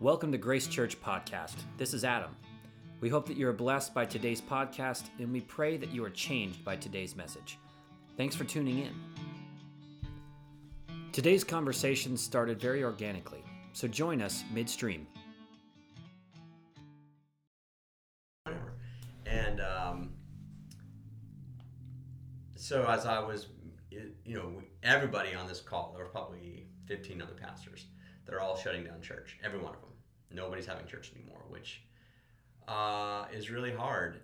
[0.00, 1.56] Welcome to Grace Church Podcast.
[1.76, 2.30] This is Adam.
[3.00, 6.10] We hope that you are blessed by today's podcast, and we pray that you are
[6.10, 7.58] changed by today's message.
[8.16, 8.94] Thanks for tuning in.
[11.10, 13.42] Today's conversation started very organically,
[13.72, 15.04] so join us midstream.
[19.26, 20.12] And um,
[22.54, 23.48] so as I was,
[23.90, 27.86] you know, everybody on this call, there were probably 15 other pastors
[28.26, 29.87] that are all shutting down church, every one of them
[30.30, 31.82] nobody's having church anymore, which
[32.66, 34.20] uh, is really hard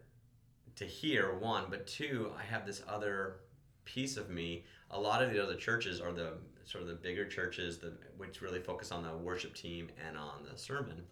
[0.76, 1.34] to hear.
[1.38, 3.40] One, but two, I have this other
[3.84, 4.64] piece of me.
[4.90, 8.40] A lot of the other churches are the sort of the bigger churches, the, which
[8.40, 11.04] really focus on the worship team and on the sermon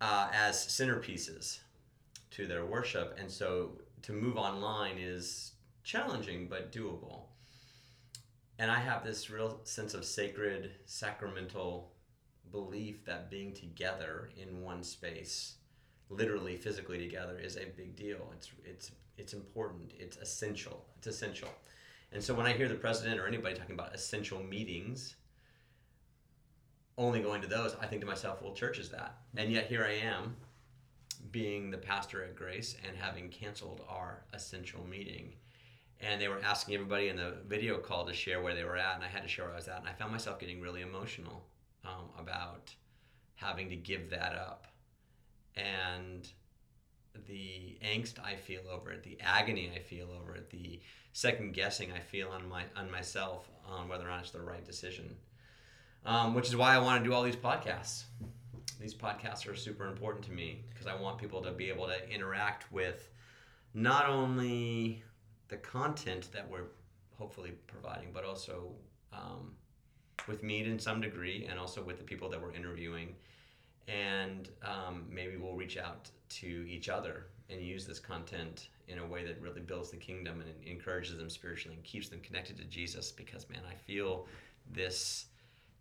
[0.00, 1.58] uh, as centerpieces
[2.30, 5.52] to their worship, and so to move online is
[5.84, 7.24] challenging but doable.
[8.58, 11.92] And I have this real sense of sacred, sacramental
[12.50, 15.56] belief that being together in one space,
[16.08, 18.32] literally physically together, is a big deal.
[18.34, 19.92] It's it's it's important.
[19.98, 20.84] It's essential.
[20.98, 21.48] It's essential.
[22.12, 25.16] And so when I hear the president or anybody talking about essential meetings,
[26.96, 29.18] only going to those, I think to myself, well, church is that.
[29.36, 30.36] And yet here I am,
[31.30, 35.34] being the pastor at Grace and having canceled our essential meeting.
[36.00, 38.94] And they were asking everybody in the video call to share where they were at,
[38.94, 39.80] and I had to share where I was at.
[39.80, 41.42] And I found myself getting really emotional
[41.86, 42.74] um, about
[43.34, 44.66] having to give that up
[45.56, 46.28] and
[47.26, 50.80] the angst I feel over it, the agony I feel over it, the
[51.12, 54.64] second guessing I feel on my on myself on whether or not it's the right
[54.64, 55.16] decision.
[56.04, 58.04] Um, which is why I want to do all these podcasts.
[58.80, 62.08] These podcasts are super important to me because I want people to be able to
[62.08, 63.08] interact with
[63.74, 65.02] not only
[65.48, 66.68] the content that we're
[67.18, 68.72] hopefully providing, but also
[69.12, 69.56] um,
[70.26, 73.14] with me in some degree and also with the people that we're interviewing.
[73.88, 79.06] And um, maybe we'll reach out to each other and use this content in a
[79.06, 82.64] way that really builds the kingdom and encourages them spiritually and keeps them connected to
[82.64, 84.26] Jesus because, man, I feel
[84.72, 85.26] this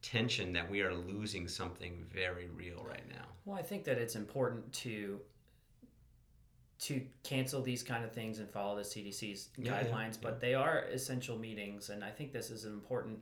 [0.02, 3.26] tension that we are losing something very real right now.
[3.46, 5.20] Well, I think that it's important to
[6.78, 10.18] to cancel these kind of things and follow the CDC's yeah, guidelines, yeah, yeah.
[10.22, 13.20] but they are essential meetings, and I think this is an important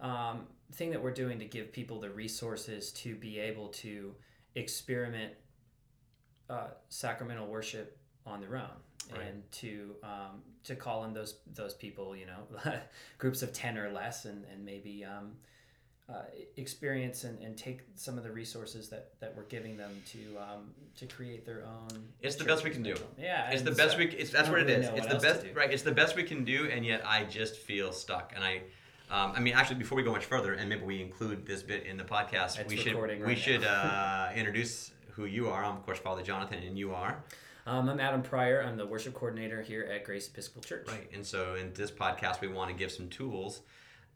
[0.00, 4.14] um, thing that we're doing to give people the resources to be able to
[4.54, 5.32] experiment
[6.50, 8.68] uh, sacramental worship on their own
[9.12, 9.26] right.
[9.26, 12.72] and to um, to call in those those people you know
[13.18, 15.32] groups of 10 or less and, and maybe um,
[16.08, 16.22] uh,
[16.58, 20.70] experience and, and take some of the resources that, that we're giving them to um,
[20.94, 22.04] to create their own.
[22.20, 22.94] It's the best we can do.
[23.18, 24.08] Yeah, it's the best so we.
[24.08, 24.86] It's that's what it is.
[24.94, 25.72] It's the best, right?
[25.72, 28.60] It's the best we can do, and yet I just feel stuck, and I
[29.10, 31.86] um, I mean, actually, before we go much further, and maybe we include this bit
[31.86, 33.34] in the podcast, it's we should right we now.
[33.34, 35.64] should uh, introduce who you are.
[35.64, 37.22] I'm of course Father Jonathan, and you are.
[37.66, 38.62] Um, I'm Adam Pryor.
[38.62, 40.86] I'm the worship coordinator here at Grace Episcopal Church.
[40.88, 43.62] Right, and so in this podcast, we want to give some tools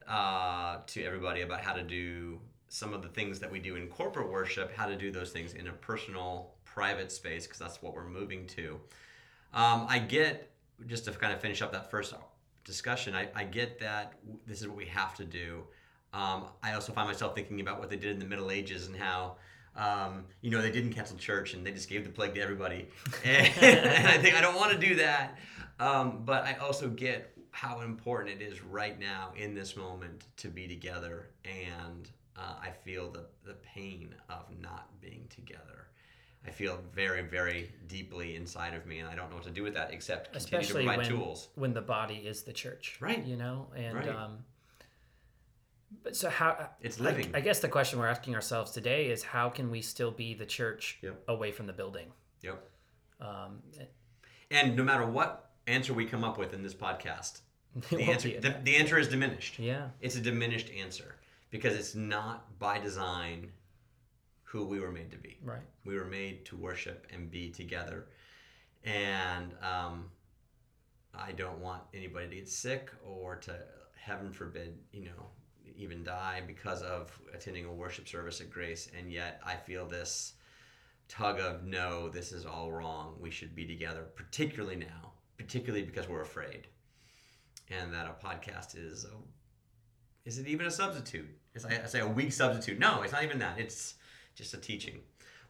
[0.06, 3.88] uh, to everybody about how to do some of the things that we do in
[3.88, 7.94] corporate worship, how to do those things in a personal, private space, because that's what
[7.94, 8.78] we're moving to.
[9.54, 10.50] Um, I get
[10.86, 12.12] just to kind of finish up that first
[12.68, 14.12] discussion, I, I get that
[14.46, 15.64] this is what we have to do.
[16.12, 18.94] Um, I also find myself thinking about what they did in the Middle Ages and
[18.94, 19.36] how,
[19.74, 22.88] um, you know, they didn't cancel church and they just gave the plague to everybody.
[23.24, 25.38] And, and I think I don't want to do that.
[25.80, 30.48] Um, but I also get how important it is right now in this moment to
[30.48, 31.30] be together.
[31.44, 35.88] And uh, I feel the, the pain of not being together.
[36.46, 39.62] I feel very, very deeply inside of me, and I don't know what to do
[39.62, 41.48] with that except continue Especially to provide when, tools.
[41.56, 43.24] When the body is the church, right?
[43.24, 44.08] You know, and right.
[44.08, 44.38] um,
[46.02, 46.70] but so how?
[46.80, 47.30] It's living.
[47.34, 50.34] I, I, guess the question we're asking ourselves today is how can we still be
[50.34, 51.22] the church yep.
[51.28, 52.12] away from the building?
[52.42, 52.70] Yep.
[53.20, 53.62] Um,
[54.50, 57.40] and no matter what answer we come up with in this podcast,
[57.90, 59.58] the answer the, the answer is diminished.
[59.58, 61.16] Yeah, it's a diminished answer
[61.50, 63.50] because it's not by design
[64.48, 65.38] who we were made to be.
[65.42, 65.62] Right.
[65.84, 68.06] We were made to worship and be together.
[68.84, 70.06] And um,
[71.14, 73.54] I don't want anybody to get sick or to,
[74.08, 75.26] heaven forbid, you know,
[75.76, 78.88] even die because of attending a worship service at Grace.
[78.98, 80.34] And yet I feel this
[81.08, 83.16] tug of no, this is all wrong.
[83.20, 86.68] We should be together, particularly now, particularly because we're afraid.
[87.70, 89.10] And that a podcast is a,
[90.24, 91.28] is it even a substitute?
[91.54, 92.78] Is I, I say a weak substitute?
[92.78, 93.58] No, it's not even that.
[93.58, 93.94] It's
[94.38, 95.00] just a teaching.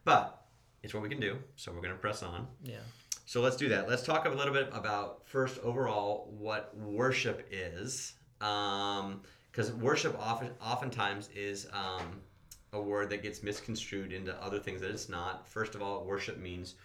[0.03, 0.43] But
[0.83, 2.47] it's what we can do, so we're going to press on.
[2.63, 2.79] Yeah.
[3.25, 3.87] So let's do that.
[3.87, 10.49] Let's talk a little bit about first overall what worship is, because um, worship often
[10.61, 12.21] oftentimes is um,
[12.73, 15.47] a word that gets misconstrued into other things that it's not.
[15.47, 16.75] First of all, worship means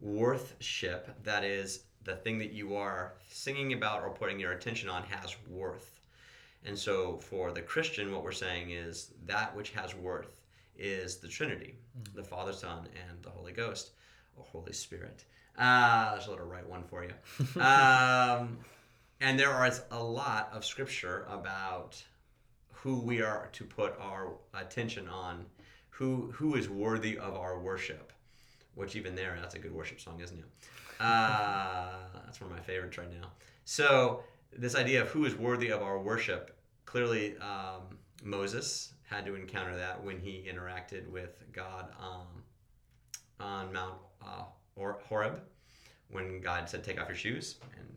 [0.00, 1.08] worthship.
[1.24, 5.34] That is, the thing that you are singing about or putting your attention on has
[5.48, 6.00] worth.
[6.66, 10.43] And so for the Christian, what we're saying is that which has worth
[10.78, 12.16] is the Trinity, mm-hmm.
[12.16, 13.90] the Father, Son, and the Holy Ghost,
[14.36, 15.24] or Holy Spirit.
[15.58, 17.60] Uh, there's a little right one for you.
[17.60, 18.58] um,
[19.20, 22.02] and there is a lot of scripture about
[22.72, 25.46] who we are to put our attention on,
[25.90, 28.12] who who is worthy of our worship.
[28.74, 30.44] Which even there, that's a good worship song, isn't it?
[30.98, 31.90] Uh,
[32.24, 33.28] that's one of my favorites right now.
[33.64, 39.34] So this idea of who is worthy of our worship, clearly um, Moses had to
[39.34, 42.42] encounter that when he interacted with God um,
[43.38, 44.44] on Mount uh,
[44.76, 45.40] Horeb,
[46.10, 47.88] when God said, "Take off your shoes," and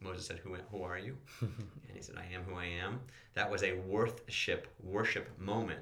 [0.00, 1.50] Moses said, "Who, who are you?" and
[1.94, 3.00] he said, "I am who I am."
[3.34, 5.80] That was a worship worship moment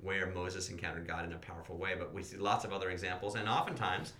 [0.00, 1.94] where Moses encountered God in a powerful way.
[1.98, 4.12] But we see lots of other examples, and oftentimes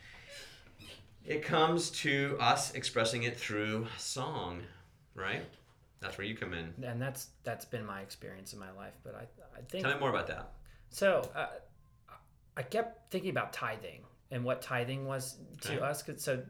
[1.24, 4.62] it comes to us expressing it through song,
[5.14, 5.44] right?
[6.04, 6.72] That's where you come in.
[6.84, 8.92] And that's that's been my experience in my life.
[9.02, 10.52] But I I think tell me more about that.
[10.90, 11.46] So uh,
[12.56, 15.80] I kept thinking about tithing and what tithing was to okay.
[15.80, 16.02] us.
[16.02, 16.42] Cause so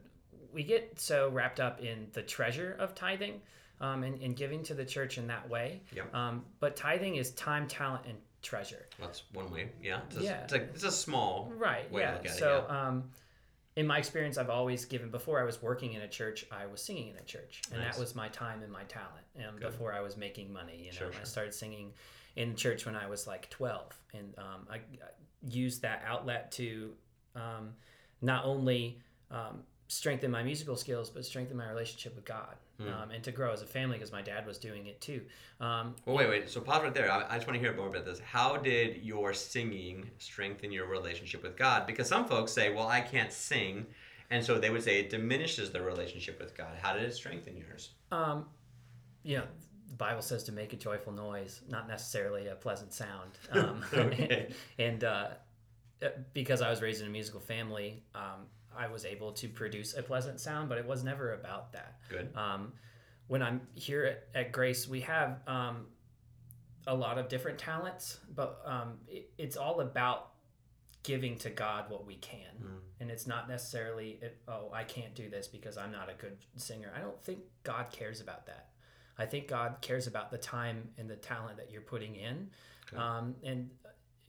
[0.53, 3.41] we get so wrapped up in the treasure of tithing
[3.81, 5.83] um, and, and giving to the church in that way.
[5.95, 6.15] Yep.
[6.15, 8.87] Um, but tithing is time, talent, and treasure.
[9.01, 9.71] That's one way.
[9.83, 10.01] Yeah.
[10.09, 10.43] It's a, yeah.
[10.43, 11.87] It's a, it's a small right.
[11.93, 12.19] yeah.
[12.25, 12.89] so, it, yeah.
[12.89, 13.05] Um,
[13.77, 15.11] in my experience, I've always given.
[15.11, 17.95] Before I was working in a church, I was singing in a church, and nice.
[17.95, 19.25] that was my time and my talent.
[19.37, 21.21] And before I was making money, you know, sure, sure.
[21.21, 21.93] I started singing
[22.37, 25.11] in church when I was like twelve, and um, I, I,
[25.47, 26.93] used that outlet to
[27.35, 27.75] um,
[28.23, 28.99] not only
[29.31, 32.93] um, strengthen my musical skills, but strengthen my relationship with God mm.
[32.93, 35.23] um, and to grow as a family because my dad was doing it too.
[35.61, 36.49] Um, well, wait, wait.
[36.49, 37.11] So pause right there.
[37.11, 38.21] I, I just want to hear more about this.
[38.21, 41.87] How did your singing strengthen your relationship with God?
[41.87, 43.87] Because some folks say, well, I can't sing.
[44.31, 46.75] And so they would say it diminishes their relationship with God.
[46.81, 47.91] How did it strengthen yours?
[48.11, 48.47] Um,
[49.23, 49.45] you know,
[49.89, 53.33] the Bible says to make a joyful noise, not necessarily a pleasant sound.
[53.53, 54.53] Um, okay.
[54.79, 55.29] and, uh,
[56.33, 58.47] because I was raised in a musical family, um,
[58.77, 61.99] I was able to produce a pleasant sound, but it was never about that.
[62.09, 62.31] Good.
[62.37, 62.73] Um,
[63.27, 65.87] when I'm here at, at Grace, we have um,
[66.87, 70.31] a lot of different talents, but um, it, it's all about
[71.03, 72.39] giving to God what we can.
[72.63, 72.79] Mm.
[73.01, 76.37] And it's not necessarily, it, oh, I can't do this because I'm not a good
[76.57, 76.93] singer.
[76.97, 78.71] I don't think God cares about that.
[79.19, 82.49] I think God cares about the time and the talent that you're putting in.
[82.89, 83.01] Okay.
[83.01, 83.71] Um, and,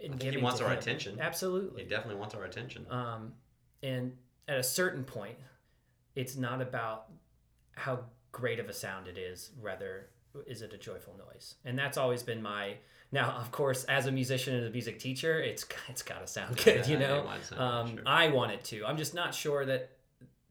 [0.04, 0.78] and he wants our him.
[0.78, 1.20] attention.
[1.20, 1.84] Absolutely.
[1.84, 2.86] He definitely wants our attention.
[2.90, 3.34] Um,
[3.82, 4.14] and
[4.48, 5.38] at a certain point,
[6.16, 7.08] it's not about
[7.74, 8.00] how
[8.32, 10.10] great of a sound it is, rather
[10.46, 11.56] is it a joyful noise?
[11.64, 12.76] And that's always been my
[13.12, 16.58] now, of course, as a musician and a music teacher, it's it's got to sound
[16.58, 17.28] good, yeah, you know.
[17.56, 18.04] Um, sure.
[18.06, 18.86] I want it to.
[18.86, 19.92] I'm just not sure that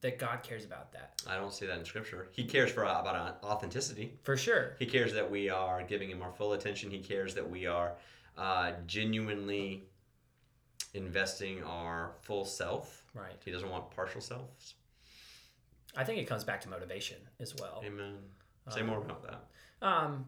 [0.00, 1.22] that God cares about that.
[1.26, 2.28] I don't see that in Scripture.
[2.32, 4.18] He cares for uh, about authenticity.
[4.22, 4.76] For sure.
[4.78, 6.90] He cares that we are giving Him our full attention.
[6.90, 7.92] He cares that we are
[8.38, 9.84] uh, genuinely
[10.94, 13.36] investing our full self Right.
[13.44, 14.74] He doesn't want partial selves.
[15.96, 17.82] I think it comes back to motivation as well.
[17.86, 18.16] Amen.
[18.70, 19.86] Say um, more about that.
[19.86, 20.26] Um,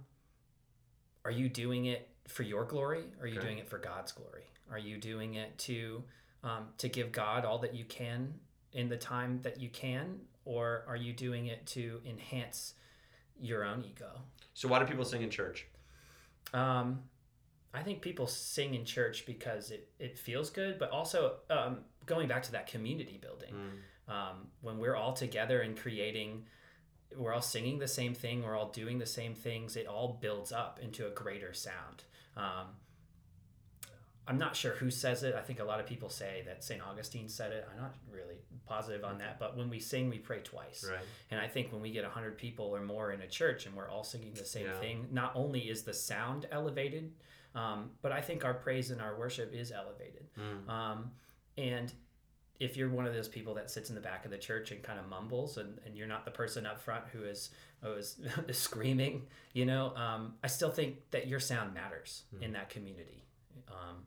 [1.25, 3.05] are you doing it for your glory?
[3.19, 3.47] Or are you okay.
[3.47, 4.45] doing it for God's glory?
[4.71, 6.05] Are you doing it to
[6.45, 8.35] um, to give God all that you can
[8.73, 12.75] in the time that you can, or are you doing it to enhance
[13.40, 14.11] your own ego?
[14.55, 15.66] So why do people sing in church?
[16.52, 17.00] Um,
[17.75, 22.29] I think people sing in church because it, it feels good, but also um, going
[22.29, 24.13] back to that community building, mm.
[24.13, 26.45] um, when we're all together and creating,
[27.17, 30.53] we're all singing the same thing, we're all doing the same things, it all builds
[30.53, 32.05] up into a greater sound.
[32.37, 32.67] Um,
[34.29, 35.37] I'm not sure who says it.
[35.37, 36.83] I think a lot of people say that St.
[36.83, 37.67] Augustine said it.
[37.71, 40.85] I'm not really positive on that, but when we sing, we pray twice.
[40.89, 40.99] Right.
[41.31, 43.89] And I think when we get 100 people or more in a church and we're
[43.89, 44.81] all singing the same yeah.
[44.81, 47.13] thing, not only is the sound elevated,
[47.55, 50.27] um, but I think our praise and our worship is elevated.
[50.39, 50.69] Mm.
[51.59, 51.93] Um, and
[52.59, 54.83] if you're one of those people that sits in the back of the church and
[54.83, 57.51] kind of mumbles and, and you're not the person up front who is,
[57.83, 58.17] who is
[58.53, 62.43] screaming, you know, um, I still think that your sound matters mm.
[62.43, 63.25] in that community.
[63.69, 64.05] Um,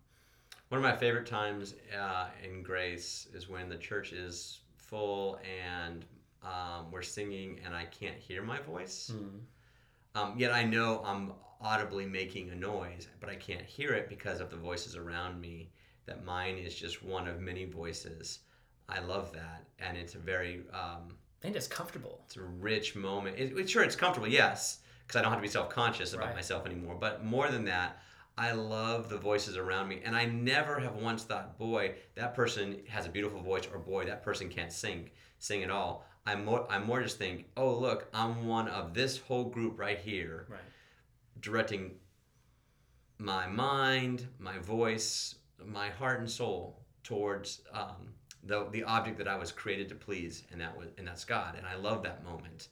[0.69, 6.05] one of my favorite times uh, in Grace is when the church is full and
[6.43, 9.11] um, we're singing and I can't hear my voice.
[9.13, 10.39] Mm.
[10.39, 14.49] yet I know I'm audibly making a noise, but I can't hear it because of
[14.49, 15.69] the voices around me
[16.09, 18.39] that mine is just one of many voices.
[18.89, 22.21] I love that, and it's a very um, and it's comfortable.
[22.25, 23.37] It's a rich moment.
[23.37, 26.27] It, it, sure, it's comfortable, yes, because I don't have to be self conscious about
[26.27, 26.35] right.
[26.35, 26.97] myself anymore.
[26.99, 27.99] But more than that,
[28.37, 32.79] I love the voices around me, and I never have once thought, boy, that person
[32.87, 36.05] has a beautiful voice, or boy, that person can't sing, sing at all.
[36.25, 39.99] I more, I more just think, oh look, I'm one of this whole group right
[39.99, 40.59] here, Right.
[41.39, 41.91] directing
[43.19, 45.35] my mind, my voice,
[45.65, 48.13] my heart and soul towards um,
[48.43, 51.55] the the object that I was created to please, and that was and that's God,
[51.57, 52.69] and I love that moment.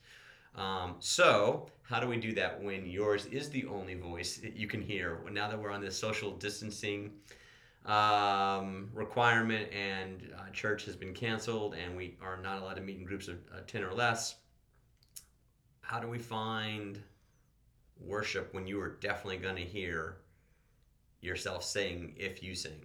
[0.55, 4.67] Um, so, how do we do that when yours is the only voice that you
[4.67, 5.19] can hear?
[5.31, 7.11] Now that we're on this social distancing
[7.85, 12.97] um, requirement and uh, church has been canceled and we are not allowed to meet
[12.97, 14.35] in groups of uh, 10 or less,
[15.81, 16.99] how do we find
[17.99, 20.17] worship when you are definitely going to hear
[21.21, 22.79] yourself sing if you sing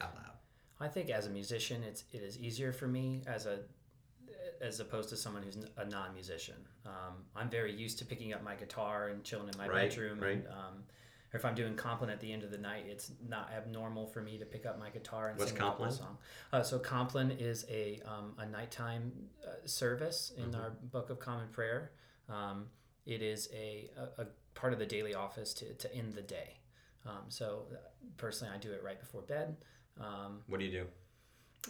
[0.00, 0.32] out loud?
[0.80, 3.60] I think as a musician, it's it is easier for me as a
[4.60, 6.56] as opposed to someone who's a non-musician.
[6.86, 10.18] Um, I'm very used to picking up my guitar and chilling in my Right, bedroom.
[10.18, 10.32] right.
[10.38, 10.84] And, um,
[11.32, 14.22] or if I'm doing Compline at the end of the night, it's not abnormal for
[14.22, 15.92] me to pick up my guitar and What's sing a Compline?
[15.92, 16.16] song.
[16.52, 19.12] Uh, so Compline is a um, a nighttime
[19.46, 20.60] uh, service in Mm-hmm.
[20.60, 21.90] our Book of Common Prayer.
[22.30, 22.66] Um,
[23.04, 26.60] it is a, a, a part of the daily office to, to end the day.
[27.06, 27.76] Um, so uh,
[28.16, 29.56] personally, I do it right before bed.
[30.00, 30.86] Um, What do you do?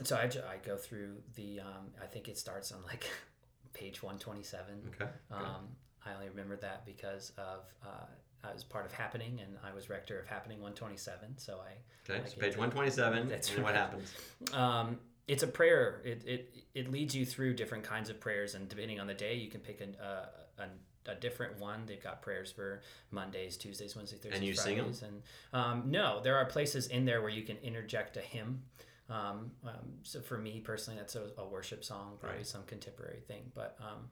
[0.04, 3.06] so I, I go through the, um, I think it starts on like
[3.72, 4.82] page 127.
[4.88, 5.10] Okay.
[5.30, 5.68] Um,
[6.04, 8.04] I only remember that because of, uh,
[8.44, 11.38] I was part of Happening and I was rector of Happening 127.
[11.38, 12.22] So I, okay.
[12.24, 13.28] I So page 127.
[13.28, 14.12] That's and what happens?
[14.52, 16.02] um, it's a prayer.
[16.04, 19.34] It, it, it leads you through different kinds of prayers, and depending on the day,
[19.34, 20.66] you can pick a, a, a,
[21.08, 21.84] a different one.
[21.86, 24.84] They've got prayers for Mondays, Tuesdays, Wednesdays, Thursdays, you sing 'em?
[24.84, 25.22] Fridays, and
[25.52, 28.62] um, no, there are places in there where you can interject a hymn.
[29.08, 32.46] Um, um, so for me personally, that's a, a worship song, probably Right.
[32.46, 33.52] some contemporary thing.
[33.54, 34.08] But um,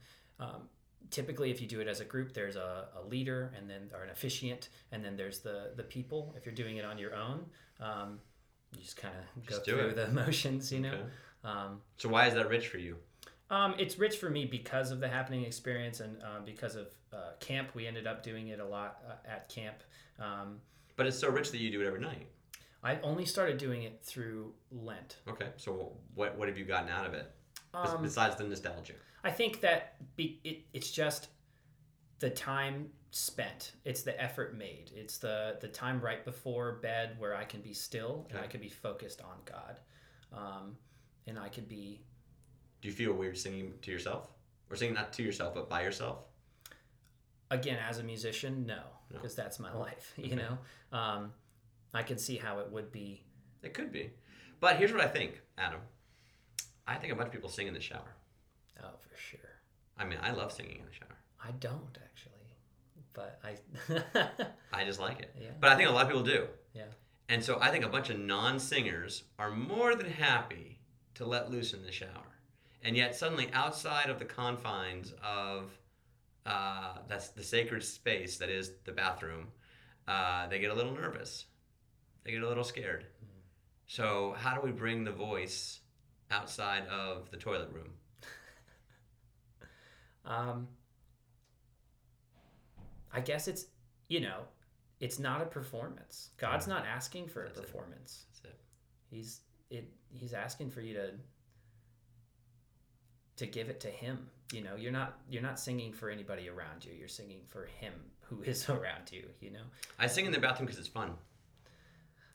[0.46, 0.68] um,
[1.10, 4.04] typically, if you do it as a group, there's a, a leader and then or
[4.04, 6.32] an officiant, and then there's the the people.
[6.36, 7.44] If you're doing it on your own,
[7.80, 8.20] um,
[8.76, 9.96] you just kind of go through it.
[9.96, 10.92] the motions, you know.
[10.94, 11.02] Okay.
[11.44, 12.96] Um, So why is that rich for you?
[13.50, 17.32] Um, it's rich for me because of the happening experience and uh, because of uh,
[17.40, 17.68] camp.
[17.74, 19.76] We ended up doing it a lot uh, at camp.
[20.18, 20.60] Um,
[20.96, 22.26] But it's so rich that you do it every night.
[22.82, 25.16] I only started doing it through Lent.
[25.28, 25.48] Okay.
[25.56, 27.34] So what what have you gotten out of it
[27.72, 28.94] Um, besides the nostalgia?
[29.22, 31.28] I think that be, it, it's just
[32.18, 33.72] the time spent.
[33.84, 34.90] It's the effort made.
[34.94, 38.60] It's the the time right before bed where I can be still and I can
[38.60, 39.80] be focused on God,
[40.32, 40.76] um,
[41.26, 42.02] and I could be
[42.84, 44.28] Do you feel weird singing to yourself,
[44.68, 46.18] or singing not to yourself but by yourself?
[47.50, 48.74] again as a musician no
[49.10, 49.16] No.
[49.18, 50.34] because that's my life you Okay.
[50.36, 50.58] know
[50.92, 51.32] um,
[51.94, 53.22] i can see how it would be
[53.62, 54.10] It could be.
[54.60, 55.80] But here's what I think, Adam.
[56.86, 58.12] I think a bunch of people sing in the shower.
[58.82, 59.50] oh for sure
[59.96, 61.16] I mean, I love singing in the shower.
[61.42, 62.48] i don't actually
[63.14, 63.52] but i
[64.78, 65.34] I just like it.
[65.40, 65.52] Yeah.
[65.60, 66.48] But I think a lot of people do.
[66.74, 66.90] yeah
[67.30, 70.80] And so I think a bunch of non singers are more than happy
[71.14, 72.30] to let loose in the shower.
[72.84, 75.70] And yet, suddenly, outside of the confines of
[76.46, 79.48] uh, that's the sacred space that is the bathroom,
[80.06, 81.46] uh, they get a little nervous.
[82.24, 83.06] They get a little scared.
[83.86, 85.80] So, how do we bring the voice
[86.30, 87.90] outside of the toilet room?
[90.26, 90.68] um,
[93.12, 93.66] i guess it's
[94.08, 94.40] you know
[95.00, 97.62] it's not a performance god's not asking for a That's it.
[97.66, 98.60] performance That's it.
[99.10, 101.10] he's it he's asking for you to
[103.36, 106.84] to give it to him you know you're not you're not singing for anybody around
[106.84, 109.62] you you're singing for him who is around you you know
[109.98, 111.12] I sing in the bathroom because it's fun.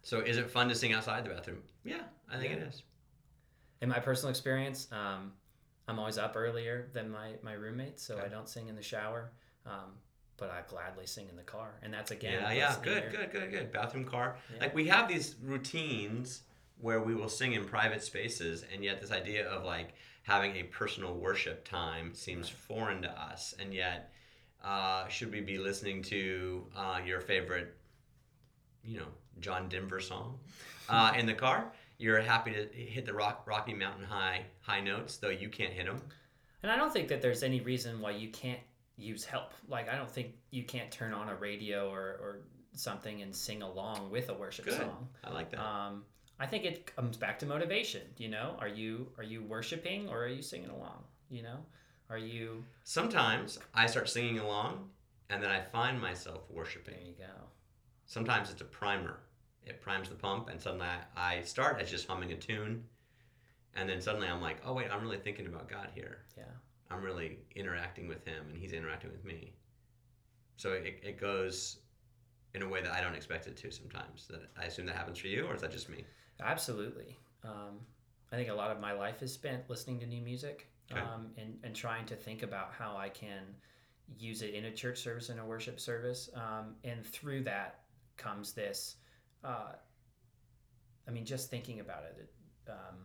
[0.01, 1.59] So, is it fun to sing outside the bathroom?
[1.83, 2.67] Yeah, I think it Yeah.
[2.67, 2.83] is.
[3.81, 5.31] in my personal experience um,
[5.87, 8.25] i'm always up earlier than my my roommates so Okay.
[8.25, 9.31] i don't sing in the shower
[9.65, 9.91] um,
[10.37, 13.51] but i gladly sing in the car and that's again Yeah, yeah, good, good, good,
[13.51, 13.71] good.
[13.71, 14.35] Bathroom car.
[14.53, 14.61] Yeah.
[14.61, 16.41] Like we have these routines
[16.81, 19.89] where we will sing in private spaces, and yet this idea of like
[20.23, 23.53] having a personal worship time seems foreign to us.
[23.59, 24.11] And yet,
[24.63, 27.75] uh, should we be listening to uh, your favorite,
[28.83, 29.07] you know,
[29.39, 30.39] John Denver song
[30.89, 31.71] uh, in the car?
[31.97, 35.85] You're happy to hit the rock, Rocky Mountain High high notes, though you can't hit
[35.85, 36.01] them.
[36.63, 38.59] and i don't think that there's any reason why you can't
[38.97, 42.39] use help like i don't think you can't turn on a radio or, or
[42.73, 44.75] something and sing along with a worship Good.
[44.77, 45.59] song I like that.
[45.59, 46.03] um,
[46.39, 48.01] I think it comes back to motivation.
[48.17, 51.03] You know, are you are you worshiping or are you singing along?
[51.29, 51.57] You know,
[52.09, 52.63] are you?
[52.83, 54.89] Sometimes I start singing along,
[55.29, 56.95] and then I find myself worshiping.
[56.95, 57.43] There you go.
[58.05, 59.19] Sometimes it's a primer.
[59.65, 62.83] It primes the pump, and suddenly I, I start as just humming a tune,
[63.75, 66.19] and then suddenly I'm like, oh wait, I'm really thinking about God here.
[66.37, 66.43] Yeah.
[66.89, 69.53] I'm really interacting with Him, and He's interacting with me.
[70.57, 71.77] So it, it goes
[72.55, 74.27] in a way that I don't expect it to sometimes.
[74.29, 76.05] That I assume that happens for you, or is that just me?
[76.41, 77.17] Absolutely.
[77.43, 77.79] Um,
[78.31, 81.01] I think a lot of my life is spent listening to new music Okay.
[81.01, 83.43] um, and, and trying to think about how I can
[84.17, 86.29] use it in a church service and a worship service.
[86.33, 87.81] Um, and through that
[88.17, 88.95] comes this.
[89.43, 89.73] Uh,
[91.07, 92.29] I mean, just thinking about it,
[92.67, 92.95] um,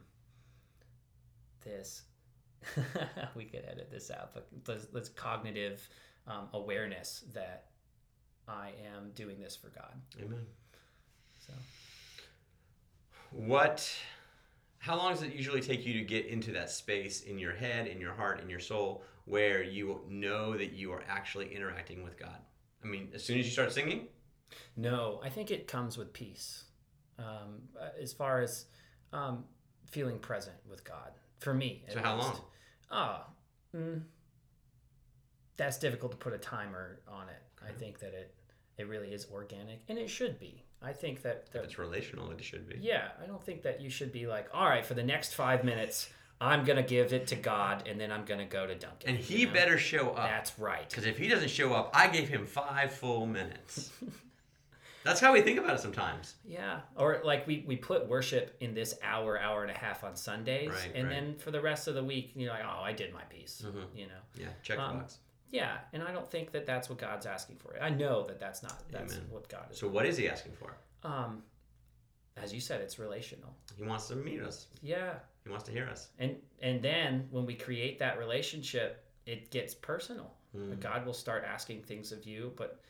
[1.62, 2.02] this
[3.34, 5.86] we could edit this out, but this, this cognitive
[6.26, 7.66] um, awareness that
[8.48, 9.92] I am doing this for God.
[10.22, 10.46] Amen.
[11.46, 11.52] So
[13.34, 13.92] What?
[14.78, 17.88] How long does it usually take you to get into that space in your head,
[17.88, 22.16] in your heart, in your soul, where you know that you are actually interacting with
[22.16, 22.36] God?
[22.82, 24.06] I mean, as soon as you start singing,
[24.76, 26.64] no, I think it comes with peace.
[27.18, 28.66] Um, uh, as far as
[29.12, 29.44] um,
[29.90, 31.84] feeling present with God, for me.
[31.92, 32.28] So how least.
[32.28, 32.40] long?
[32.90, 33.26] Ah,
[33.74, 34.02] mm,
[35.56, 37.42] that's difficult to put a timer on it.
[37.66, 38.34] I think that it
[38.78, 40.62] it really is organic, and it should be.
[40.82, 42.76] I think that, if it's relational, it should be.
[42.80, 45.64] yeah, I don't think that you should be like, all right, for the next five
[45.64, 49.08] minutes, I'm gonna give it to God, and then I'm gonna go to Dunkin'.
[49.08, 49.52] And he you know?
[49.54, 50.16] better show up.
[50.28, 50.88] That's right.
[50.88, 53.90] Because if he doesn't show up, I gave him five full minutes.
[55.04, 56.34] That's how we think about it sometimes.
[56.46, 60.16] Yeah, or like we, we put worship in this hour, hour and a half on
[60.16, 61.10] Sundays, Right, and right.
[61.14, 63.84] then for the rest of the week, you're like, oh, I did my piece, Mhm.
[63.94, 64.12] you know.
[64.34, 65.18] Yeah, check Um, the box.
[65.54, 67.80] Yeah, and I don't think that that's what God's asking for.
[67.80, 69.26] I know that that's not that's Amen.
[69.30, 69.78] what God is.
[69.78, 70.76] So what is he asking for?
[71.08, 71.44] Um,
[72.36, 73.54] as you said, it's relational.
[73.76, 74.66] He wants to meet us.
[74.82, 75.12] Yeah,
[75.44, 76.08] He wants to hear us.
[76.18, 80.34] and and then when we create that relationship, it gets personal.
[80.56, 80.80] Mm.
[80.80, 82.80] God will start asking things of you, but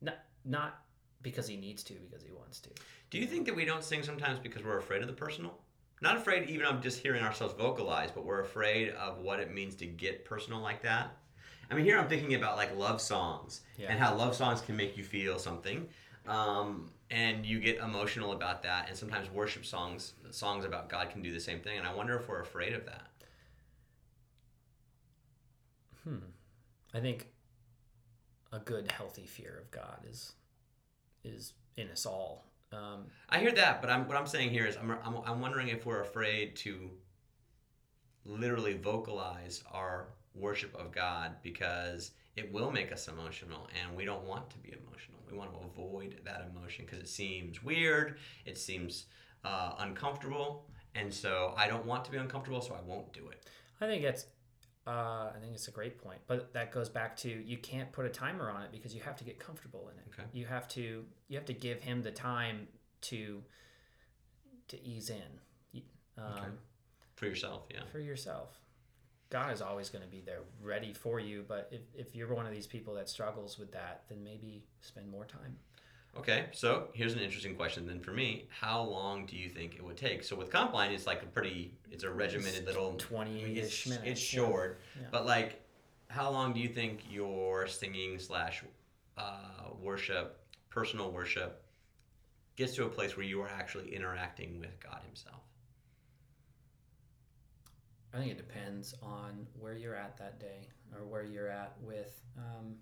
[0.00, 0.84] not not
[1.20, 2.70] because He needs to, because He wants to.
[3.10, 5.52] Do you think that we don't sing sometimes because we're afraid of the personal?
[6.00, 9.74] Not afraid even of just hearing ourselves vocalize, but we're afraid of what it means
[9.74, 11.14] to get personal like that.
[11.70, 13.90] I mean, here I'm thinking about like love songs Yeah.
[13.90, 15.88] and how love songs can make you feel something,
[16.26, 18.88] um, and you get emotional about that.
[18.88, 21.78] And sometimes worship songs, songs about God, can do the same thing.
[21.78, 23.06] And I wonder if we're afraid of that.
[26.04, 26.16] Hmm.
[26.94, 27.28] I think
[28.52, 30.32] a good, healthy fear of God is
[31.22, 32.46] is in us all.
[32.72, 35.68] Um, I hear that, but I'm, what I'm saying here is I'm, I'm, I'm wondering
[35.68, 36.90] if we're afraid to
[38.24, 44.24] literally vocalize our worship of God because it will make us emotional and we don't
[44.24, 45.18] want to be emotional.
[45.30, 49.06] We want to avoid that emotion because it seems weird, it seems
[49.44, 53.46] uh, uncomfortable, and so I don't want to be uncomfortable, so I won't do it.
[53.80, 54.26] I think it's
[54.86, 58.06] uh, I think it's a great point, but that goes back to you can't put
[58.06, 60.04] a timer on it because you have to get comfortable in it.
[60.12, 60.28] Okay.
[60.32, 62.66] You have to you have to give him the time
[63.02, 63.42] to
[64.68, 65.82] to ease in
[66.20, 66.46] um, Okay.
[67.16, 67.80] For yourself, yeah.
[67.92, 68.58] for yourself.
[69.30, 71.44] God is always going to be there, ready for you.
[71.46, 75.08] But if, if you're one of these people that struggles with that, then maybe spend
[75.08, 75.56] more time.
[76.18, 78.48] Okay, so here's an interesting question then for me.
[78.48, 80.24] How long do you think it would take?
[80.24, 84.08] So with Compline, it's like a pretty, it's a regimented little 20 it's, ish minutes.
[84.08, 84.40] It's yeah.
[84.40, 85.06] short, Yeah.
[85.12, 85.62] but like,
[86.08, 88.64] how long do you think your singing slash
[89.16, 91.62] uh, worship, personal worship,
[92.56, 95.42] gets to a place where you are actually interacting with God Himself?
[98.12, 102.20] I think it depends on where you're at that day or where you're at with.
[102.36, 102.74] Um,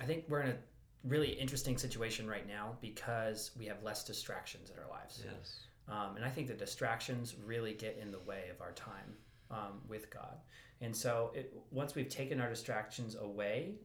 [0.00, 0.56] I think we're in a
[1.04, 5.22] really interesting situation right now because we have less distractions in our lives.
[5.24, 5.60] Yes.
[5.88, 9.14] Um, and I think the distractions really get in the way of our time
[9.50, 10.38] um, with God.
[10.80, 13.76] And so it, once we've taken our distractions away,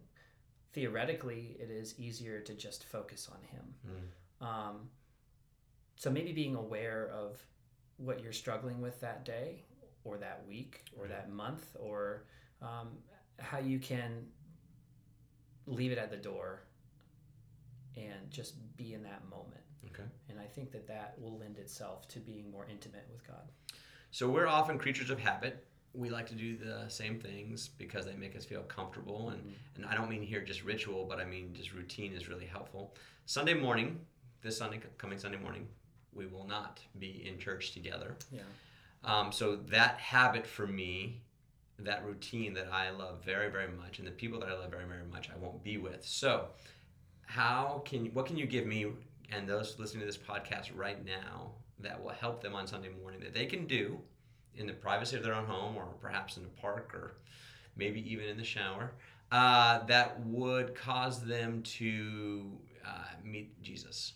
[0.74, 3.74] theoretically, it is easier to just focus on Him.
[3.88, 4.46] Mm.
[4.46, 4.76] Um,
[5.96, 7.38] so maybe being aware of
[8.04, 9.64] what you're struggling with that day
[10.04, 12.24] or that week or that month or
[12.62, 12.90] um,
[13.40, 14.26] how you can
[15.68, 16.64] leave it at the door
[17.96, 19.62] and just be in that moment.
[19.88, 20.08] Okay.
[20.30, 23.50] And I think that that will lend itself to being more intimate with God.
[24.12, 25.66] So we're often creatures of habit.
[25.94, 29.86] We like to do the same things because they make us feel comfortable, and and
[29.86, 32.94] I don't mean here just ritual, but I mean just routine is really helpful.
[33.26, 34.00] Sunday morning,
[34.42, 35.68] this Sunday coming Sunday morning,
[36.14, 38.16] we will not be in church together.
[38.32, 38.42] Yeah.
[39.04, 41.22] Um, so that habit for me,
[41.80, 44.86] that routine that I love very very much, and the people that I love very
[44.86, 46.06] very much, I won't be with.
[46.06, 46.48] So
[47.26, 48.88] how can what can you give me
[49.32, 53.22] and those listening to this podcast right now that will help them on Sunday morning
[53.22, 53.98] that they can do
[54.56, 57.16] in the privacy of their own home or perhaps in a park or
[57.76, 58.92] maybe even in the shower
[59.32, 62.52] uh, that would cause them to
[62.86, 64.14] uh, meet Jesus?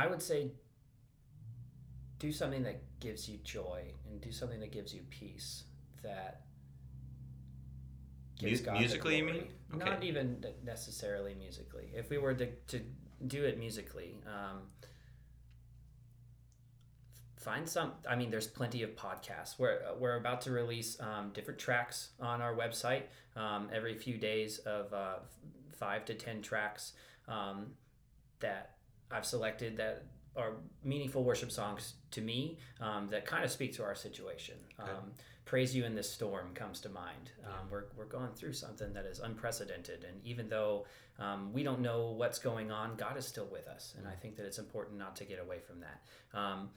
[0.00, 0.52] I would say
[2.18, 5.64] do something that gives you joy and do something that gives you peace
[6.02, 6.42] that
[8.38, 9.48] gives God musically, you mean?
[9.74, 9.84] Okay.
[9.84, 11.90] Not even necessarily musically.
[11.94, 12.80] If we were to, to
[13.26, 14.62] do it musically, um,
[17.36, 17.92] find some.
[18.08, 19.58] I mean, there's plenty of podcasts.
[19.58, 23.02] We're we're about to release um, different tracks on our website
[23.36, 25.16] um, every few days of uh,
[25.72, 26.92] five to ten tracks
[27.28, 27.72] um,
[28.40, 28.76] that
[29.10, 30.04] I've selected that
[30.36, 30.52] are
[30.84, 34.54] meaningful worship songs to me um, that kind of speak to our situation.
[34.80, 34.90] Okay.
[34.90, 35.12] Um,
[35.44, 37.32] Praise You in This Storm comes to mind.
[37.44, 40.04] Um, we're, we're going through something that is unprecedented.
[40.08, 40.86] And even though
[41.18, 43.94] um, we don't know what's going on, God is still with us.
[43.98, 46.38] And I think that it's important not to get away from that.
[46.38, 46.70] Um,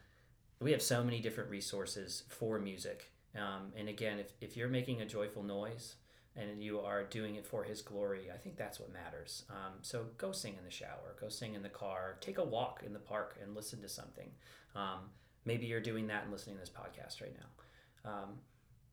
[0.60, 3.12] we have so many different resources for music.
[3.36, 5.96] Um, and again, if, if you're making a joyful noise
[6.36, 9.44] and you are doing it for His glory, I think that's what matters.
[9.50, 12.82] Um, so go sing in the shower, go sing in the car, take a walk
[12.86, 14.30] in the park and listen to something.
[14.76, 15.10] Um,
[15.46, 18.12] maybe you're doing that and listening to this podcast right now.
[18.12, 18.30] Um,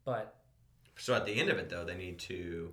[0.04, 0.36] but
[0.96, 2.72] So at the end of it, though, they need to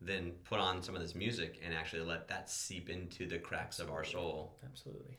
[0.00, 3.78] then put on some of this music and actually let that seep into the cracks
[3.78, 4.56] of our soul.
[4.64, 5.16] Absolutely.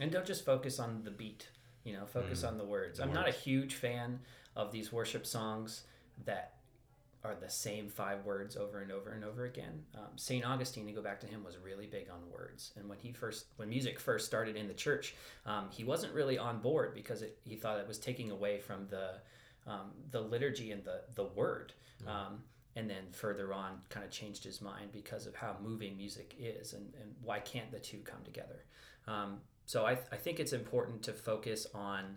[0.00, 1.48] And don't just focus on the beat,
[1.84, 2.98] you know, focus on the words.
[2.98, 3.02] Mm.
[3.02, 4.20] the I'm not a huge fan
[4.54, 5.82] of these worship songs
[6.24, 6.57] that
[7.24, 9.82] are the same five words over and over and over again.
[9.96, 10.44] Um, St.
[10.44, 12.72] Augustine, to go back to him, was really big on words.
[12.76, 16.38] And when he first, when music first started in the church, um, he wasn't really
[16.38, 19.14] on board because it, he thought it was taking away from the,
[19.66, 21.72] um, the liturgy and the, the word.
[22.06, 22.42] Um,
[22.76, 26.74] and then further on, kind of changed his mind because of how moving music is
[26.74, 28.64] and, and why can't the two come together.
[29.08, 32.16] Um, so I, I think it's important to focus on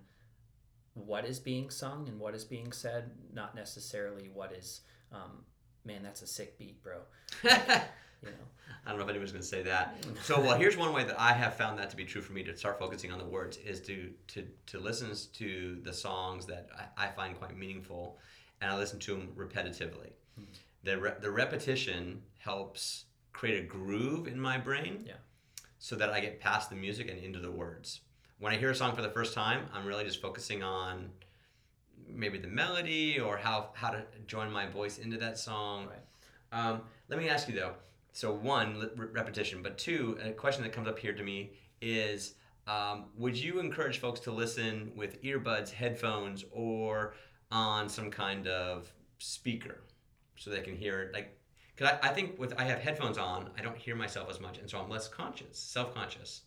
[0.93, 5.43] what is being sung and what is being said, not necessarily what is, um,
[5.85, 7.01] man, that's a sick beat, bro.
[8.23, 8.35] You know,
[8.85, 9.95] I don't know if anyone's going to say that.
[10.21, 12.43] So, well, here's one way that I have found that to be true for me
[12.43, 16.69] to start focusing on the words is to to to listen to the songs that
[16.97, 18.19] I, I find quite meaningful,
[18.61, 20.11] and I listen to them repetitively.
[20.83, 25.13] The re- the repetition helps create a groove in my brain, Yeah.
[25.79, 28.01] so that I get past the music and into the words.
[28.41, 31.11] When I hear a song for the first time, I'm really just focusing on
[32.09, 35.85] maybe the melody or how how to join my voice into that song.
[35.85, 35.99] Right.
[36.51, 37.73] Um, let me ask you though.
[38.13, 41.51] So one, re- repetition, but two, a question that comes up here to me
[41.83, 42.33] is:
[42.65, 47.13] um, Would you encourage folks to listen with earbuds, headphones, or
[47.51, 49.83] on some kind of speaker
[50.35, 51.13] so they can hear it?
[51.13, 51.37] Like,
[51.75, 54.57] because I, I think with I have headphones on, I don't hear myself as much,
[54.57, 56.41] and so I'm less conscious, self-conscious.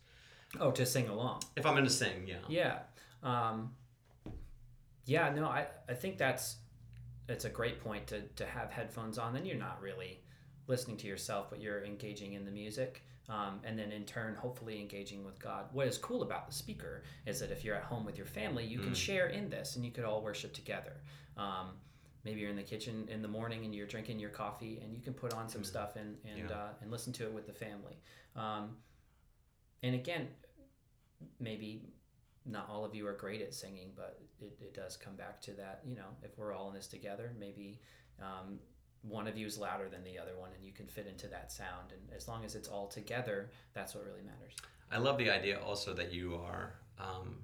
[0.60, 1.42] Oh, to sing along.
[1.56, 2.36] If I'm going to sing, yeah.
[2.48, 2.78] Yeah.
[3.22, 3.74] Um,
[5.06, 6.56] yeah, no, I, I think that's
[7.28, 9.32] it's a great point to, to have headphones on.
[9.32, 10.20] Then you're not really
[10.66, 13.02] listening to yourself, but you're engaging in the music.
[13.30, 15.64] Um, and then in turn, hopefully engaging with God.
[15.72, 18.64] What is cool about the speaker is that if you're at home with your family,
[18.66, 18.96] you can Mm.
[18.96, 21.00] share in this and you could all worship together.
[21.38, 21.68] Um,
[22.24, 25.00] maybe you're in the kitchen in the morning and you're drinking your coffee and you
[25.00, 25.66] can put on some Mm.
[25.66, 26.54] stuff and, and, Yeah.
[26.56, 27.98] uh, and listen to it with the family.
[28.36, 28.76] Um,
[29.82, 30.28] and again,
[31.40, 31.82] maybe
[32.46, 35.52] not all of you are great at singing, but it, it does come back to
[35.52, 35.80] that.
[35.86, 37.80] You know, if we're all in this together, maybe
[38.20, 38.58] um,
[39.02, 41.52] one of you is louder than the other one, and you can fit into that
[41.52, 41.92] sound.
[41.92, 44.54] And as long as it's all together, that's what really matters.
[44.92, 47.36] I love the idea also that you are um,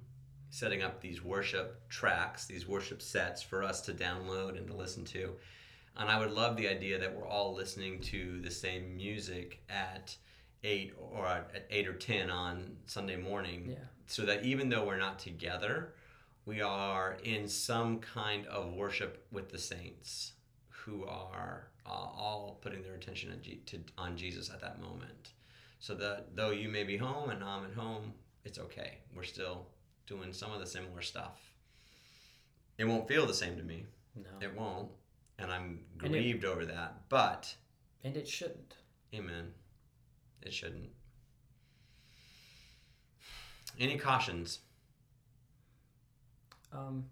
[0.49, 5.03] setting up these worship tracks, these worship sets for us to download and to listen
[5.05, 5.33] to.
[5.97, 10.15] And I would love the idea that we're all listening to the same music at
[10.63, 13.85] eight or at eight or ten on Sunday morning, Yeah.
[14.07, 15.93] so that even though we're not together,
[16.45, 20.33] we are in some kind of worship with the saints
[20.69, 25.31] who are uh, all putting their attention on, G- to, on Jesus at that moment.
[25.79, 28.99] So that though you may be home and I'm at home, it's okay.
[29.15, 29.67] We're still
[30.07, 31.39] doing some of the similar stuff.
[32.77, 33.85] It won't feel the same to me.
[34.15, 34.89] No, It won't.
[35.39, 37.07] And I'm And it- grieved over that.
[37.09, 37.55] But,
[38.03, 38.75] and it shouldn't.
[39.13, 39.53] amen.
[40.41, 40.89] It shouldn't.
[43.79, 44.59] Any cautions?
[46.73, 47.05] Um,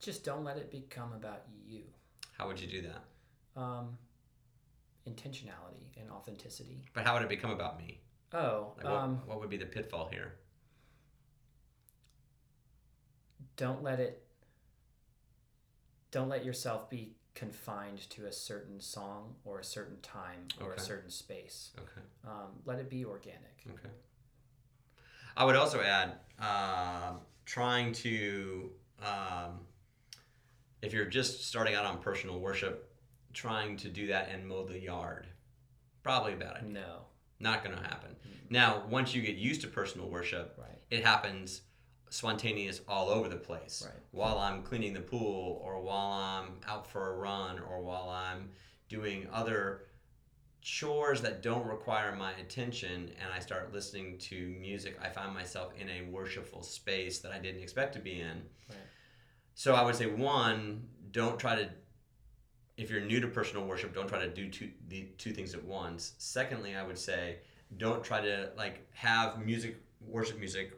[0.00, 1.82] just don't let it become about you.
[2.36, 3.60] How would you do that?
[3.60, 3.96] Um,
[5.08, 6.82] intentionality and authenticity.
[6.92, 8.00] But how would it become about me?
[8.32, 10.34] Oh, Like what, um, what would be the pitfall here?
[13.56, 14.20] don't let it
[16.10, 20.80] don't let yourself be confined to a certain song or a certain time or Okay.
[20.80, 22.06] a certain space Okay.
[22.26, 23.88] um, let it be organic Okay.
[25.36, 28.70] I would also add um trying to,
[29.04, 29.60] um,
[30.80, 32.90] if you're just starting out on personal worship,
[33.34, 35.26] trying to do that and mow the yard.
[36.02, 36.68] Probably a bad idea.
[36.70, 36.98] no
[37.40, 38.16] Not going to happen.
[38.48, 41.62] Now, once you get used to personal worship, right it happens
[42.14, 44.00] spontaneous all over the place Right.
[44.12, 48.50] while I'm cleaning the pool or while I'm out for a run or while I'm
[48.88, 49.86] doing other
[50.60, 55.72] chores that don't require my attention and I start listening to music, I find myself
[55.76, 58.42] in a worshipful space that I didn't expect to be in.
[58.68, 58.78] Right.
[59.54, 61.68] So I would say one, don't try to
[62.76, 65.64] if you're new to personal worship, don't try to do two the two things at
[65.64, 66.14] once.
[66.18, 67.38] Secondly, I would say
[67.76, 70.72] don't try to like have music worship music,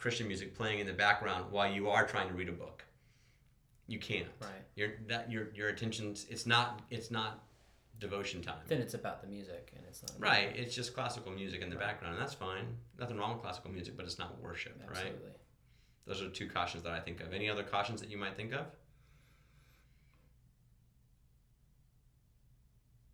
[0.00, 2.84] Christian music playing in the background while you are trying to read a book.
[3.86, 4.26] You can't.
[4.40, 4.50] Right.
[4.74, 7.44] Your that your your attention's it's not it's not
[7.98, 8.62] devotion time.
[8.66, 10.56] Then it's about the music, and it's not Right.
[10.56, 12.64] It's just classical music in the background, and that's fine.
[12.98, 14.96] Nothing wrong with classical music, but it's not worship, right?
[14.96, 15.32] Absolutely.
[16.06, 17.34] Those are two cautions that I think of.
[17.34, 18.66] Any other cautions that you might think of?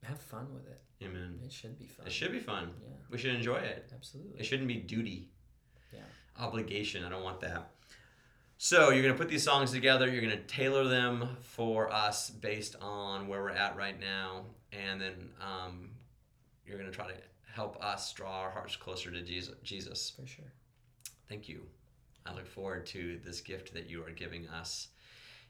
[0.04, 0.80] Have fun with it.
[1.04, 1.40] Amen.
[1.44, 2.06] It should be fun.
[2.06, 2.70] It should be fun.
[2.80, 2.94] Yeah.
[3.10, 3.90] We should enjoy it.
[3.92, 4.38] Absolutely.
[4.38, 5.30] It shouldn't be duty.
[6.38, 7.04] Obligation.
[7.04, 7.70] I don't want that.
[8.58, 10.08] So you're gonna put these songs together.
[10.08, 15.30] You're gonna tailor them for us based on where we're at right now, and then
[15.40, 15.90] um,
[16.66, 17.16] you're gonna try to
[17.52, 19.54] help us draw our hearts closer to Jesus.
[19.62, 20.10] Jesus.
[20.10, 20.52] For sure.
[21.28, 21.62] Thank you.
[22.24, 24.88] I look forward to this gift that you are giving us.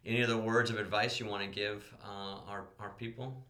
[0.04, 3.44] Any other words of advice you want to give uh, our our people?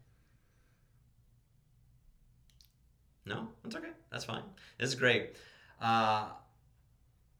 [3.25, 3.89] No, that's okay.
[4.11, 4.43] That's fine.
[4.79, 5.35] This is great.
[5.81, 6.29] Uh,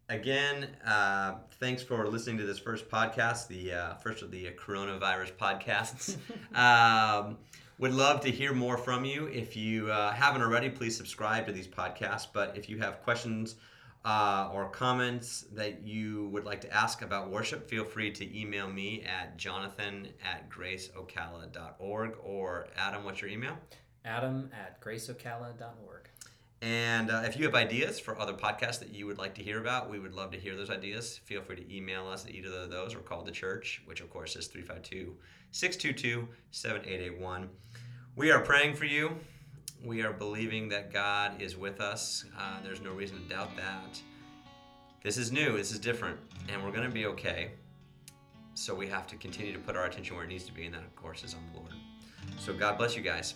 [0.09, 5.33] again, uh, thanks for listening to this first podcast, the uh, first of the coronavirus
[5.33, 6.17] podcasts.
[6.55, 7.37] um,
[7.79, 9.27] would love to hear more from you.
[9.27, 12.27] If you uh, haven't already, please subscribe to these podcasts.
[12.31, 13.55] But if you have questions
[14.03, 18.67] uh, or comments that you would like to ask about worship, feel free to email
[18.67, 23.57] me at jonathan at graceocala.org or Adam, what's your email?
[24.05, 26.09] Adam at graceocala.org.
[26.61, 29.59] And uh, if you have ideas for other podcasts that you would like to hear
[29.59, 31.19] about, we would love to hear those ideas.
[31.25, 34.09] Feel free to email us at either of those or call the church, which of
[34.09, 35.15] course is 352
[35.51, 37.49] 622 7881.
[38.15, 39.15] We are praying for you.
[39.83, 42.25] We are believing that God is with us.
[42.35, 44.01] Uh, there's no reason to doubt that.
[45.03, 46.17] This is new, this is different,
[46.49, 47.51] and we're going to be okay.
[48.55, 50.73] So we have to continue to put our attention where it needs to be, and
[50.73, 51.73] that, of course, is on the Lord.
[52.39, 53.35] So God bless you guys.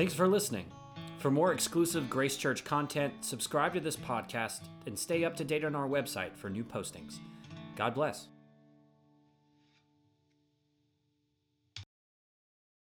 [0.00, 0.64] Thanks for listening.
[1.18, 5.62] For more exclusive Grace Church content, subscribe to this podcast and stay up to date
[5.62, 7.18] on our website for new postings.
[7.76, 8.28] God bless.